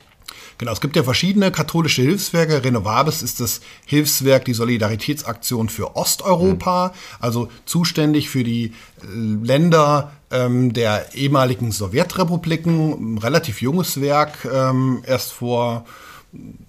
[0.58, 2.64] Genau, es gibt ja verschiedene katholische Hilfswerke.
[2.64, 6.92] Renovabis ist das Hilfswerk, die Solidaritätsaktion für Osteuropa, mhm.
[7.20, 9.06] also zuständig für die äh,
[9.44, 13.16] Länder ähm, der ehemaligen Sowjetrepubliken.
[13.16, 15.86] Ein relativ junges Werk, ähm, erst vor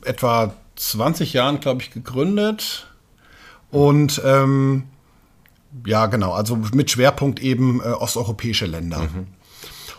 [0.05, 2.87] etwa 20 Jahren, glaube ich, gegründet.
[3.70, 4.85] Und ähm,
[5.87, 9.01] ja, genau, also mit Schwerpunkt eben äh, osteuropäische Länder.
[9.01, 9.27] Mhm.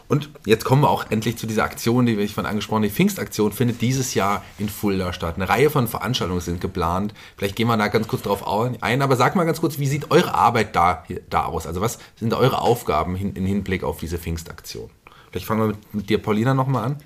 [0.07, 2.87] Und jetzt kommen wir auch endlich zu dieser Aktion, die ich von angesprochen habe.
[2.87, 5.35] Die Pfingstaktion findet dieses Jahr in Fulda statt.
[5.35, 7.13] Eine Reihe von Veranstaltungen sind geplant.
[7.37, 9.01] Vielleicht gehen wir da ganz kurz drauf ein.
[9.01, 11.65] Aber sag mal ganz kurz, wie sieht eure Arbeit da, da aus?
[11.65, 14.89] Also was sind eure Aufgaben hin, im Hinblick auf diese Pfingstaktion?
[15.31, 16.97] Vielleicht fangen wir mit, mit dir, Paulina, nochmal an.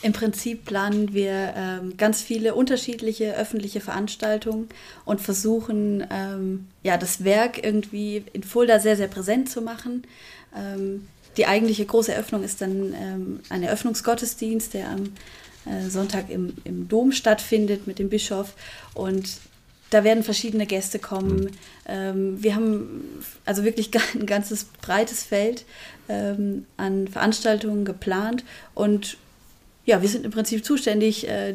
[0.00, 4.68] Im Prinzip planen wir ähm, ganz viele unterschiedliche öffentliche Veranstaltungen
[5.04, 10.06] und versuchen, ähm, ja, das Werk irgendwie in Fulda sehr, sehr präsent zu machen.
[10.56, 15.12] Ähm, die eigentliche große Eröffnung ist dann ähm, ein Eröffnungsgottesdienst, der am
[15.64, 18.54] äh, Sonntag im, im Dom stattfindet mit dem Bischof.
[18.94, 19.38] Und
[19.90, 21.44] da werden verschiedene Gäste kommen.
[21.44, 21.50] Mhm.
[21.86, 23.04] Ähm, wir haben
[23.44, 25.64] also wirklich ein ganzes breites Feld
[26.08, 29.16] ähm, an Veranstaltungen geplant und
[29.84, 31.54] ja, wir sind im Prinzip zuständig, äh,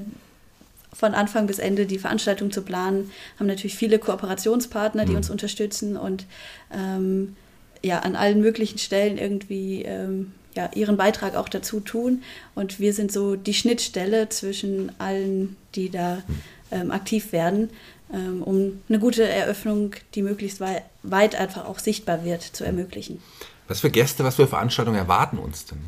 [0.92, 5.18] von Anfang bis Ende die Veranstaltung zu planen, haben natürlich viele Kooperationspartner, die mhm.
[5.18, 6.26] uns unterstützen und
[6.72, 7.36] ähm,
[7.84, 12.24] ja, an allen möglichen Stellen irgendwie ähm, ja, ihren Beitrag auch dazu tun.
[12.56, 16.24] Und wir sind so die Schnittstelle zwischen allen, die da
[16.72, 17.70] ähm, aktiv werden,
[18.14, 23.22] ähm, um eine gute Eröffnung, die möglichst weit, weit einfach auch sichtbar wird, zu ermöglichen.
[23.68, 25.80] Was für Gäste, was für Veranstaltungen erwarten uns denn?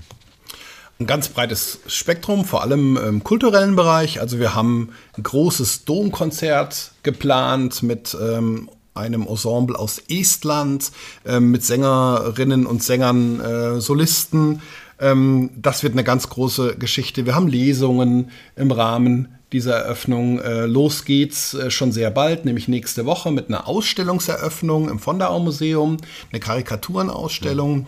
[0.99, 4.21] ein ganz breites Spektrum, vor allem im kulturellen Bereich.
[4.21, 10.91] Also wir haben ein großes Domkonzert geplant mit ähm, einem Ensemble aus Estland,
[11.25, 14.61] äh, mit Sängerinnen und Sängern, äh, Solisten.
[14.99, 17.25] Ähm, das wird eine ganz große Geschichte.
[17.25, 20.39] Wir haben Lesungen im Rahmen dieser Eröffnung.
[20.39, 25.39] Äh, los geht's äh, schon sehr bald, nämlich nächste Woche mit einer Ausstellungseröffnung im Vonderau
[25.39, 25.97] Museum,
[26.31, 27.75] eine Karikaturenausstellung.
[27.79, 27.87] Mhm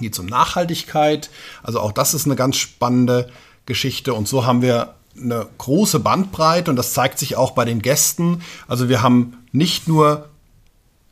[0.00, 1.30] geht um Nachhaltigkeit.
[1.62, 3.28] Also auch das ist eine ganz spannende
[3.66, 4.14] Geschichte.
[4.14, 8.42] Und so haben wir eine große Bandbreite und das zeigt sich auch bei den Gästen.
[8.66, 10.28] Also wir haben nicht nur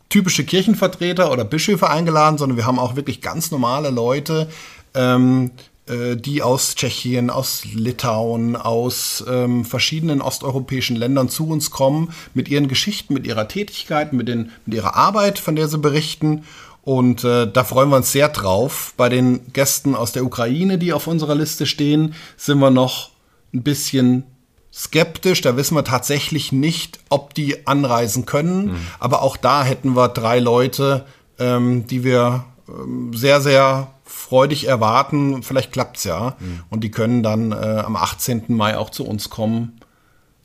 [0.08, 4.48] typische Kirchenvertreter oder Bischöfe eingeladen, sondern wir haben auch wirklich ganz normale Leute,
[4.94, 5.52] ähm,
[5.86, 12.48] äh, die aus Tschechien, aus Litauen, aus ähm, verschiedenen osteuropäischen Ländern zu uns kommen, mit
[12.48, 16.44] ihren Geschichten, mit ihrer Tätigkeit, mit, den, mit ihrer Arbeit, von der sie berichten.
[16.82, 18.92] Und äh, da freuen wir uns sehr drauf.
[18.96, 23.10] Bei den Gästen aus der Ukraine, die auf unserer Liste stehen, sind wir noch
[23.54, 24.24] ein bisschen
[24.72, 25.40] skeptisch.
[25.40, 28.66] Da wissen wir tatsächlich nicht, ob die anreisen können.
[28.66, 28.86] Mhm.
[28.98, 31.06] Aber auch da hätten wir drei Leute,
[31.38, 35.42] ähm, die wir ähm, sehr, sehr freudig erwarten.
[35.42, 36.36] Vielleicht klappt's ja.
[36.38, 36.60] Mhm.
[36.70, 38.44] Und die können dann äh, am 18.
[38.48, 39.80] Mai auch zu uns kommen.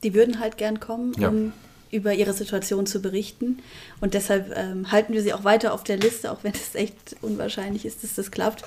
[0.04, 1.30] Die würden halt gern kommen, ja.
[1.30, 1.54] um
[1.92, 3.60] über ihre Situation zu berichten.
[4.02, 7.16] Und deshalb ähm, halten wir sie auch weiter auf der Liste, auch wenn es echt
[7.22, 8.64] unwahrscheinlich ist, dass das klappt.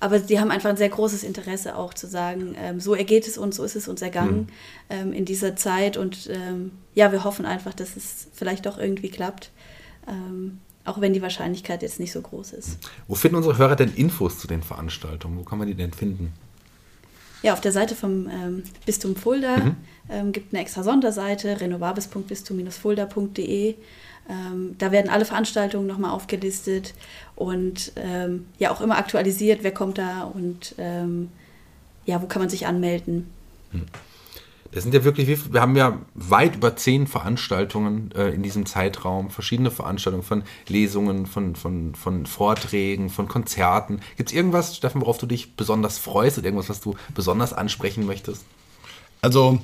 [0.00, 3.36] Aber sie haben einfach ein sehr großes Interesse auch zu sagen, ähm, so ergeht es
[3.36, 4.46] uns, so ist es uns ergangen mhm.
[4.90, 5.96] ähm, in dieser Zeit.
[5.96, 9.50] Und ähm, ja, wir hoffen einfach, dass es vielleicht doch irgendwie klappt.
[10.06, 12.78] Ähm, auch wenn die Wahrscheinlichkeit jetzt nicht so groß ist.
[13.08, 15.38] Wo finden unsere Hörer denn Infos zu den Veranstaltungen?
[15.38, 16.32] Wo kann man die denn finden?
[17.42, 19.76] Ja, auf der Seite vom ähm, Bistum Fulda mhm.
[20.10, 23.76] ähm, gibt eine extra Sonderseite, renovabis.bistum-fulda.de.
[24.28, 26.94] Ähm, da werden alle Veranstaltungen nochmal aufgelistet
[27.34, 31.30] und ähm, ja auch immer aktualisiert, wer kommt da und ähm,
[32.04, 33.30] ja, wo kann man sich anmelden.
[33.72, 33.86] Mhm.
[34.70, 39.30] Das sind ja wirklich, wir haben ja weit über zehn Veranstaltungen äh, in diesem Zeitraum,
[39.30, 44.00] verschiedene Veranstaltungen von Lesungen, von, von, von Vorträgen, von Konzerten.
[44.16, 48.04] Gibt es irgendwas, Steffen, worauf du dich besonders freust oder irgendwas, was du besonders ansprechen
[48.04, 48.44] möchtest?
[49.22, 49.58] Also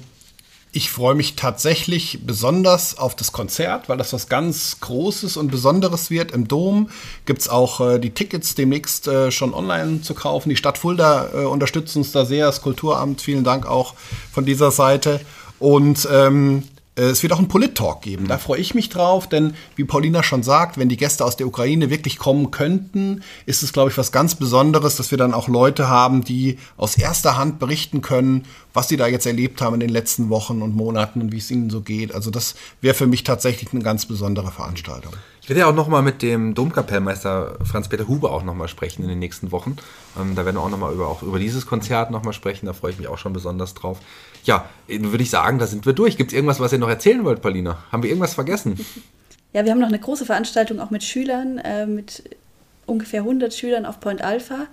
[0.74, 6.10] ich freue mich tatsächlich besonders auf das Konzert, weil das was ganz Großes und Besonderes
[6.10, 6.32] wird.
[6.32, 6.90] Im Dom
[7.26, 10.48] gibt es auch äh, die Tickets demnächst äh, schon online zu kaufen.
[10.48, 13.20] Die Stadt Fulda äh, unterstützt uns da sehr, das Kulturamt.
[13.20, 13.94] Vielen Dank auch
[14.32, 15.20] von dieser Seite.
[15.60, 18.28] Und ähm, äh, es wird auch einen Polit-Talk geben.
[18.28, 21.46] Da freue ich mich drauf, denn wie Paulina schon sagt, wenn die Gäste aus der
[21.46, 25.48] Ukraine wirklich kommen könnten, ist es, glaube ich, was ganz Besonderes, dass wir dann auch
[25.48, 29.80] Leute haben, die aus erster Hand berichten können, was sie da jetzt erlebt haben in
[29.80, 32.14] den letzten Wochen und Monaten und wie es ihnen so geht.
[32.14, 35.14] Also das wäre für mich tatsächlich eine ganz besondere Veranstaltung.
[35.44, 39.18] Ich werde ja auch nochmal mit dem Domkapellmeister Franz-Peter Huber auch nochmal sprechen in den
[39.18, 39.76] nächsten Wochen.
[40.18, 42.64] Ähm, da werden wir auch nochmal über, auch über dieses Konzert nochmal sprechen.
[42.64, 43.98] Da freue ich mich auch schon besonders drauf.
[44.44, 46.16] Ja, würde ich sagen, da sind wir durch.
[46.16, 47.76] Gibt es irgendwas, was ihr noch erzählen wollt, Paulina?
[47.92, 48.80] Haben wir irgendwas vergessen?
[49.56, 52.24] Ja, wir haben noch eine große Veranstaltung auch mit Schülern, äh, mit
[52.86, 54.66] ungefähr 100 Schülern auf Point Alpha,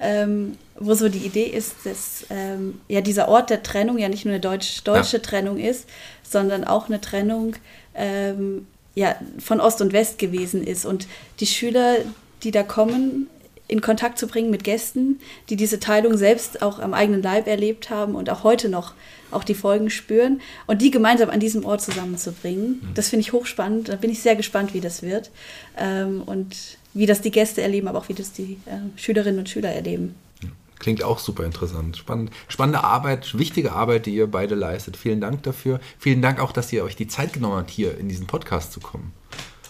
[0.00, 4.24] ähm, wo so die Idee ist, dass ähm, ja dieser Ort der Trennung ja nicht
[4.24, 5.22] nur eine deutsch, deutsche ja.
[5.22, 5.88] Trennung ist,
[6.24, 7.54] sondern auch eine Trennung
[7.94, 10.86] ähm, ja, von Ost und West gewesen ist.
[10.86, 11.06] Und
[11.40, 11.96] die Schüler,
[12.42, 13.28] die da kommen,
[13.66, 17.88] in Kontakt zu bringen mit Gästen, die diese Teilung selbst auch am eigenen Leib erlebt
[17.88, 18.92] haben und auch heute noch
[19.30, 22.80] auch die Folgen spüren und die gemeinsam an diesem Ort zusammenzubringen.
[22.82, 22.94] Mhm.
[22.94, 23.88] Das finde ich hochspannend.
[23.88, 25.30] Da bin ich sehr gespannt, wie das wird
[25.78, 26.56] ähm, und
[26.92, 30.14] wie das die Gäste erleben, aber auch wie das die äh, Schülerinnen und Schüler erleben.
[30.84, 31.96] Klingt auch super interessant.
[31.96, 34.98] Spannend, spannende Arbeit, wichtige Arbeit, die ihr beide leistet.
[34.98, 35.80] Vielen Dank dafür.
[35.98, 38.80] Vielen Dank auch, dass ihr euch die Zeit genommen habt, hier in diesen Podcast zu
[38.80, 39.14] kommen.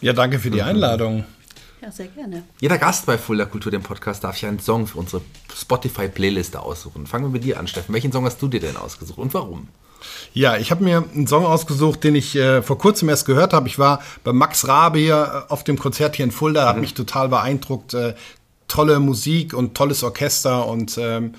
[0.00, 0.66] Ja, danke für die mhm.
[0.66, 1.24] Einladung.
[1.80, 2.42] Ja, sehr gerne.
[2.60, 5.22] Jeder Gast bei Fulda Kultur, dem Podcast, darf sich einen Song für unsere
[5.54, 7.06] Spotify-Playliste aussuchen.
[7.06, 7.94] Fangen wir mit dir an, Steffen.
[7.94, 9.68] Welchen Song hast du dir denn ausgesucht und warum?
[10.32, 13.68] Ja, ich habe mir einen Song ausgesucht, den ich äh, vor kurzem erst gehört habe.
[13.68, 16.68] Ich war bei Max Rabe hier äh, auf dem Konzert hier in Fulda, mhm.
[16.70, 17.94] hat mich total beeindruckt.
[17.94, 18.14] Äh,
[18.68, 21.34] tolle Musik und tolles Orchester und ähm,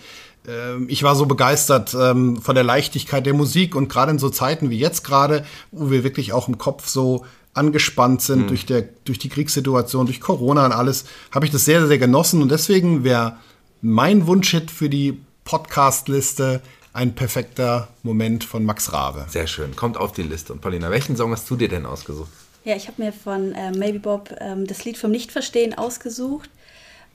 [0.47, 4.29] ähm, ich war so begeistert ähm, von der Leichtigkeit der Musik und gerade in so
[4.29, 8.47] Zeiten wie jetzt gerade, wo wir wirklich auch im Kopf so angespannt sind mhm.
[8.47, 12.41] durch, der, durch die Kriegssituation, durch Corona und alles, habe ich das sehr, sehr genossen
[12.41, 13.37] und deswegen wäre
[13.81, 16.61] mein Wunschhit für die Podcast-Liste
[16.91, 19.25] ein perfekter Moment von Max Rabe.
[19.29, 20.53] Sehr schön, kommt auf die Liste.
[20.53, 22.29] Und Paulina, welchen Song hast du dir denn ausgesucht?
[22.63, 26.49] Ja, ich habe mir von äh, Maybe Bob ähm, das Lied vom Nichtverstehen ausgesucht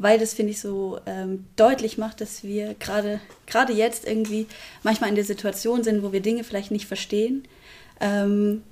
[0.00, 3.20] weil das, finde ich, so ähm, deutlich macht, dass wir gerade
[3.74, 4.46] jetzt irgendwie
[4.82, 7.44] manchmal in der Situation sind, wo wir Dinge vielleicht nicht verstehen,
[8.00, 8.62] ähm,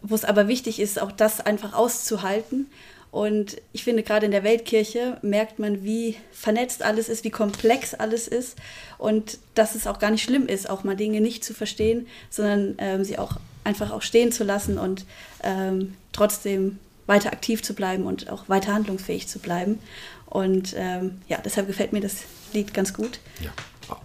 [0.00, 2.68] wo es aber wichtig ist, auch das einfach auszuhalten.
[3.10, 7.92] Und ich finde, gerade in der Weltkirche merkt man, wie vernetzt alles ist, wie komplex
[7.92, 8.56] alles ist
[8.96, 12.76] und dass es auch gar nicht schlimm ist, auch mal Dinge nicht zu verstehen, sondern
[12.78, 15.04] ähm, sie auch einfach auch stehen zu lassen und
[15.42, 19.78] ähm, trotzdem weiter aktiv zu bleiben und auch weiter handlungsfähig zu bleiben.
[20.26, 23.20] Und ähm, ja, deshalb gefällt mir das Lied ganz gut.
[23.40, 23.50] Ja.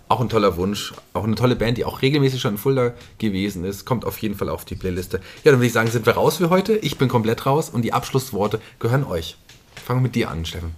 [0.08, 3.64] Auch ein toller Wunsch, auch eine tolle Band, die auch regelmäßig schon in Fulda gewesen
[3.64, 5.22] ist, kommt auf jeden Fall auf die Playliste.
[5.44, 6.78] Ja, dann würde ich sagen, sind wir raus für heute.
[6.78, 9.38] Ich bin komplett raus und die Abschlussworte gehören euch.
[9.84, 10.76] Fangen wir mit dir an, Steffen.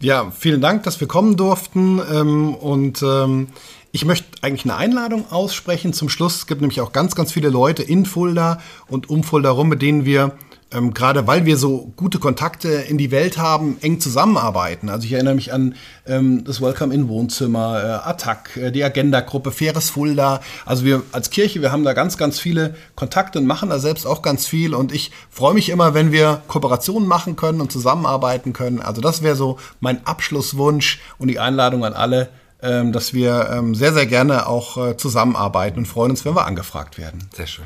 [0.00, 2.00] Ja, vielen Dank, dass wir kommen durften.
[2.10, 3.48] Ähm, und ähm,
[3.92, 6.36] ich möchte eigentlich eine Einladung aussprechen zum Schluss.
[6.36, 9.82] Es gibt nämlich auch ganz, ganz viele Leute in Fulda und um Fulda rum, mit
[9.82, 10.32] denen wir
[10.72, 14.88] ähm, gerade weil wir so gute Kontakte in die Welt haben, eng zusammenarbeiten.
[14.88, 15.74] Also ich erinnere mich an
[16.06, 20.40] ähm, das Welcome in Wohnzimmer, äh, Attac, äh, die Agenda-Gruppe, Faires Fulda.
[20.64, 24.06] Also wir als Kirche, wir haben da ganz, ganz viele Kontakte und machen da selbst
[24.06, 24.74] auch ganz viel.
[24.74, 28.80] Und ich freue mich immer, wenn wir Kooperationen machen können und zusammenarbeiten können.
[28.80, 32.28] Also das wäre so mein Abschlusswunsch und die Einladung an alle,
[32.62, 36.46] ähm, dass wir ähm, sehr, sehr gerne auch äh, zusammenarbeiten und freuen uns, wenn wir
[36.46, 37.28] angefragt werden.
[37.34, 37.64] Sehr schön.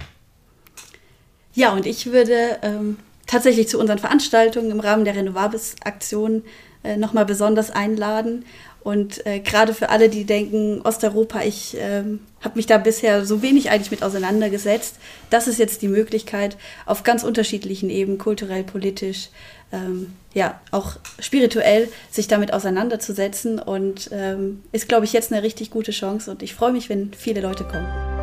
[1.55, 6.43] Ja, und ich würde ähm, tatsächlich zu unseren Veranstaltungen im Rahmen der Renovables-Aktion
[6.83, 8.45] äh, nochmal besonders einladen.
[8.83, 13.41] Und äh, gerade für alle, die denken, Osteuropa, ich ähm, habe mich da bisher so
[13.41, 14.97] wenig eigentlich mit auseinandergesetzt,
[15.31, 19.31] das ist jetzt die Möglichkeit, auf ganz unterschiedlichen Ebenen, kulturell, politisch,
[19.73, 23.59] ähm, ja, auch spirituell, sich damit auseinanderzusetzen.
[23.59, 26.31] Und ähm, ist, glaube ich, jetzt eine richtig gute Chance.
[26.31, 28.14] Und ich freue mich, wenn viele Leute kommen.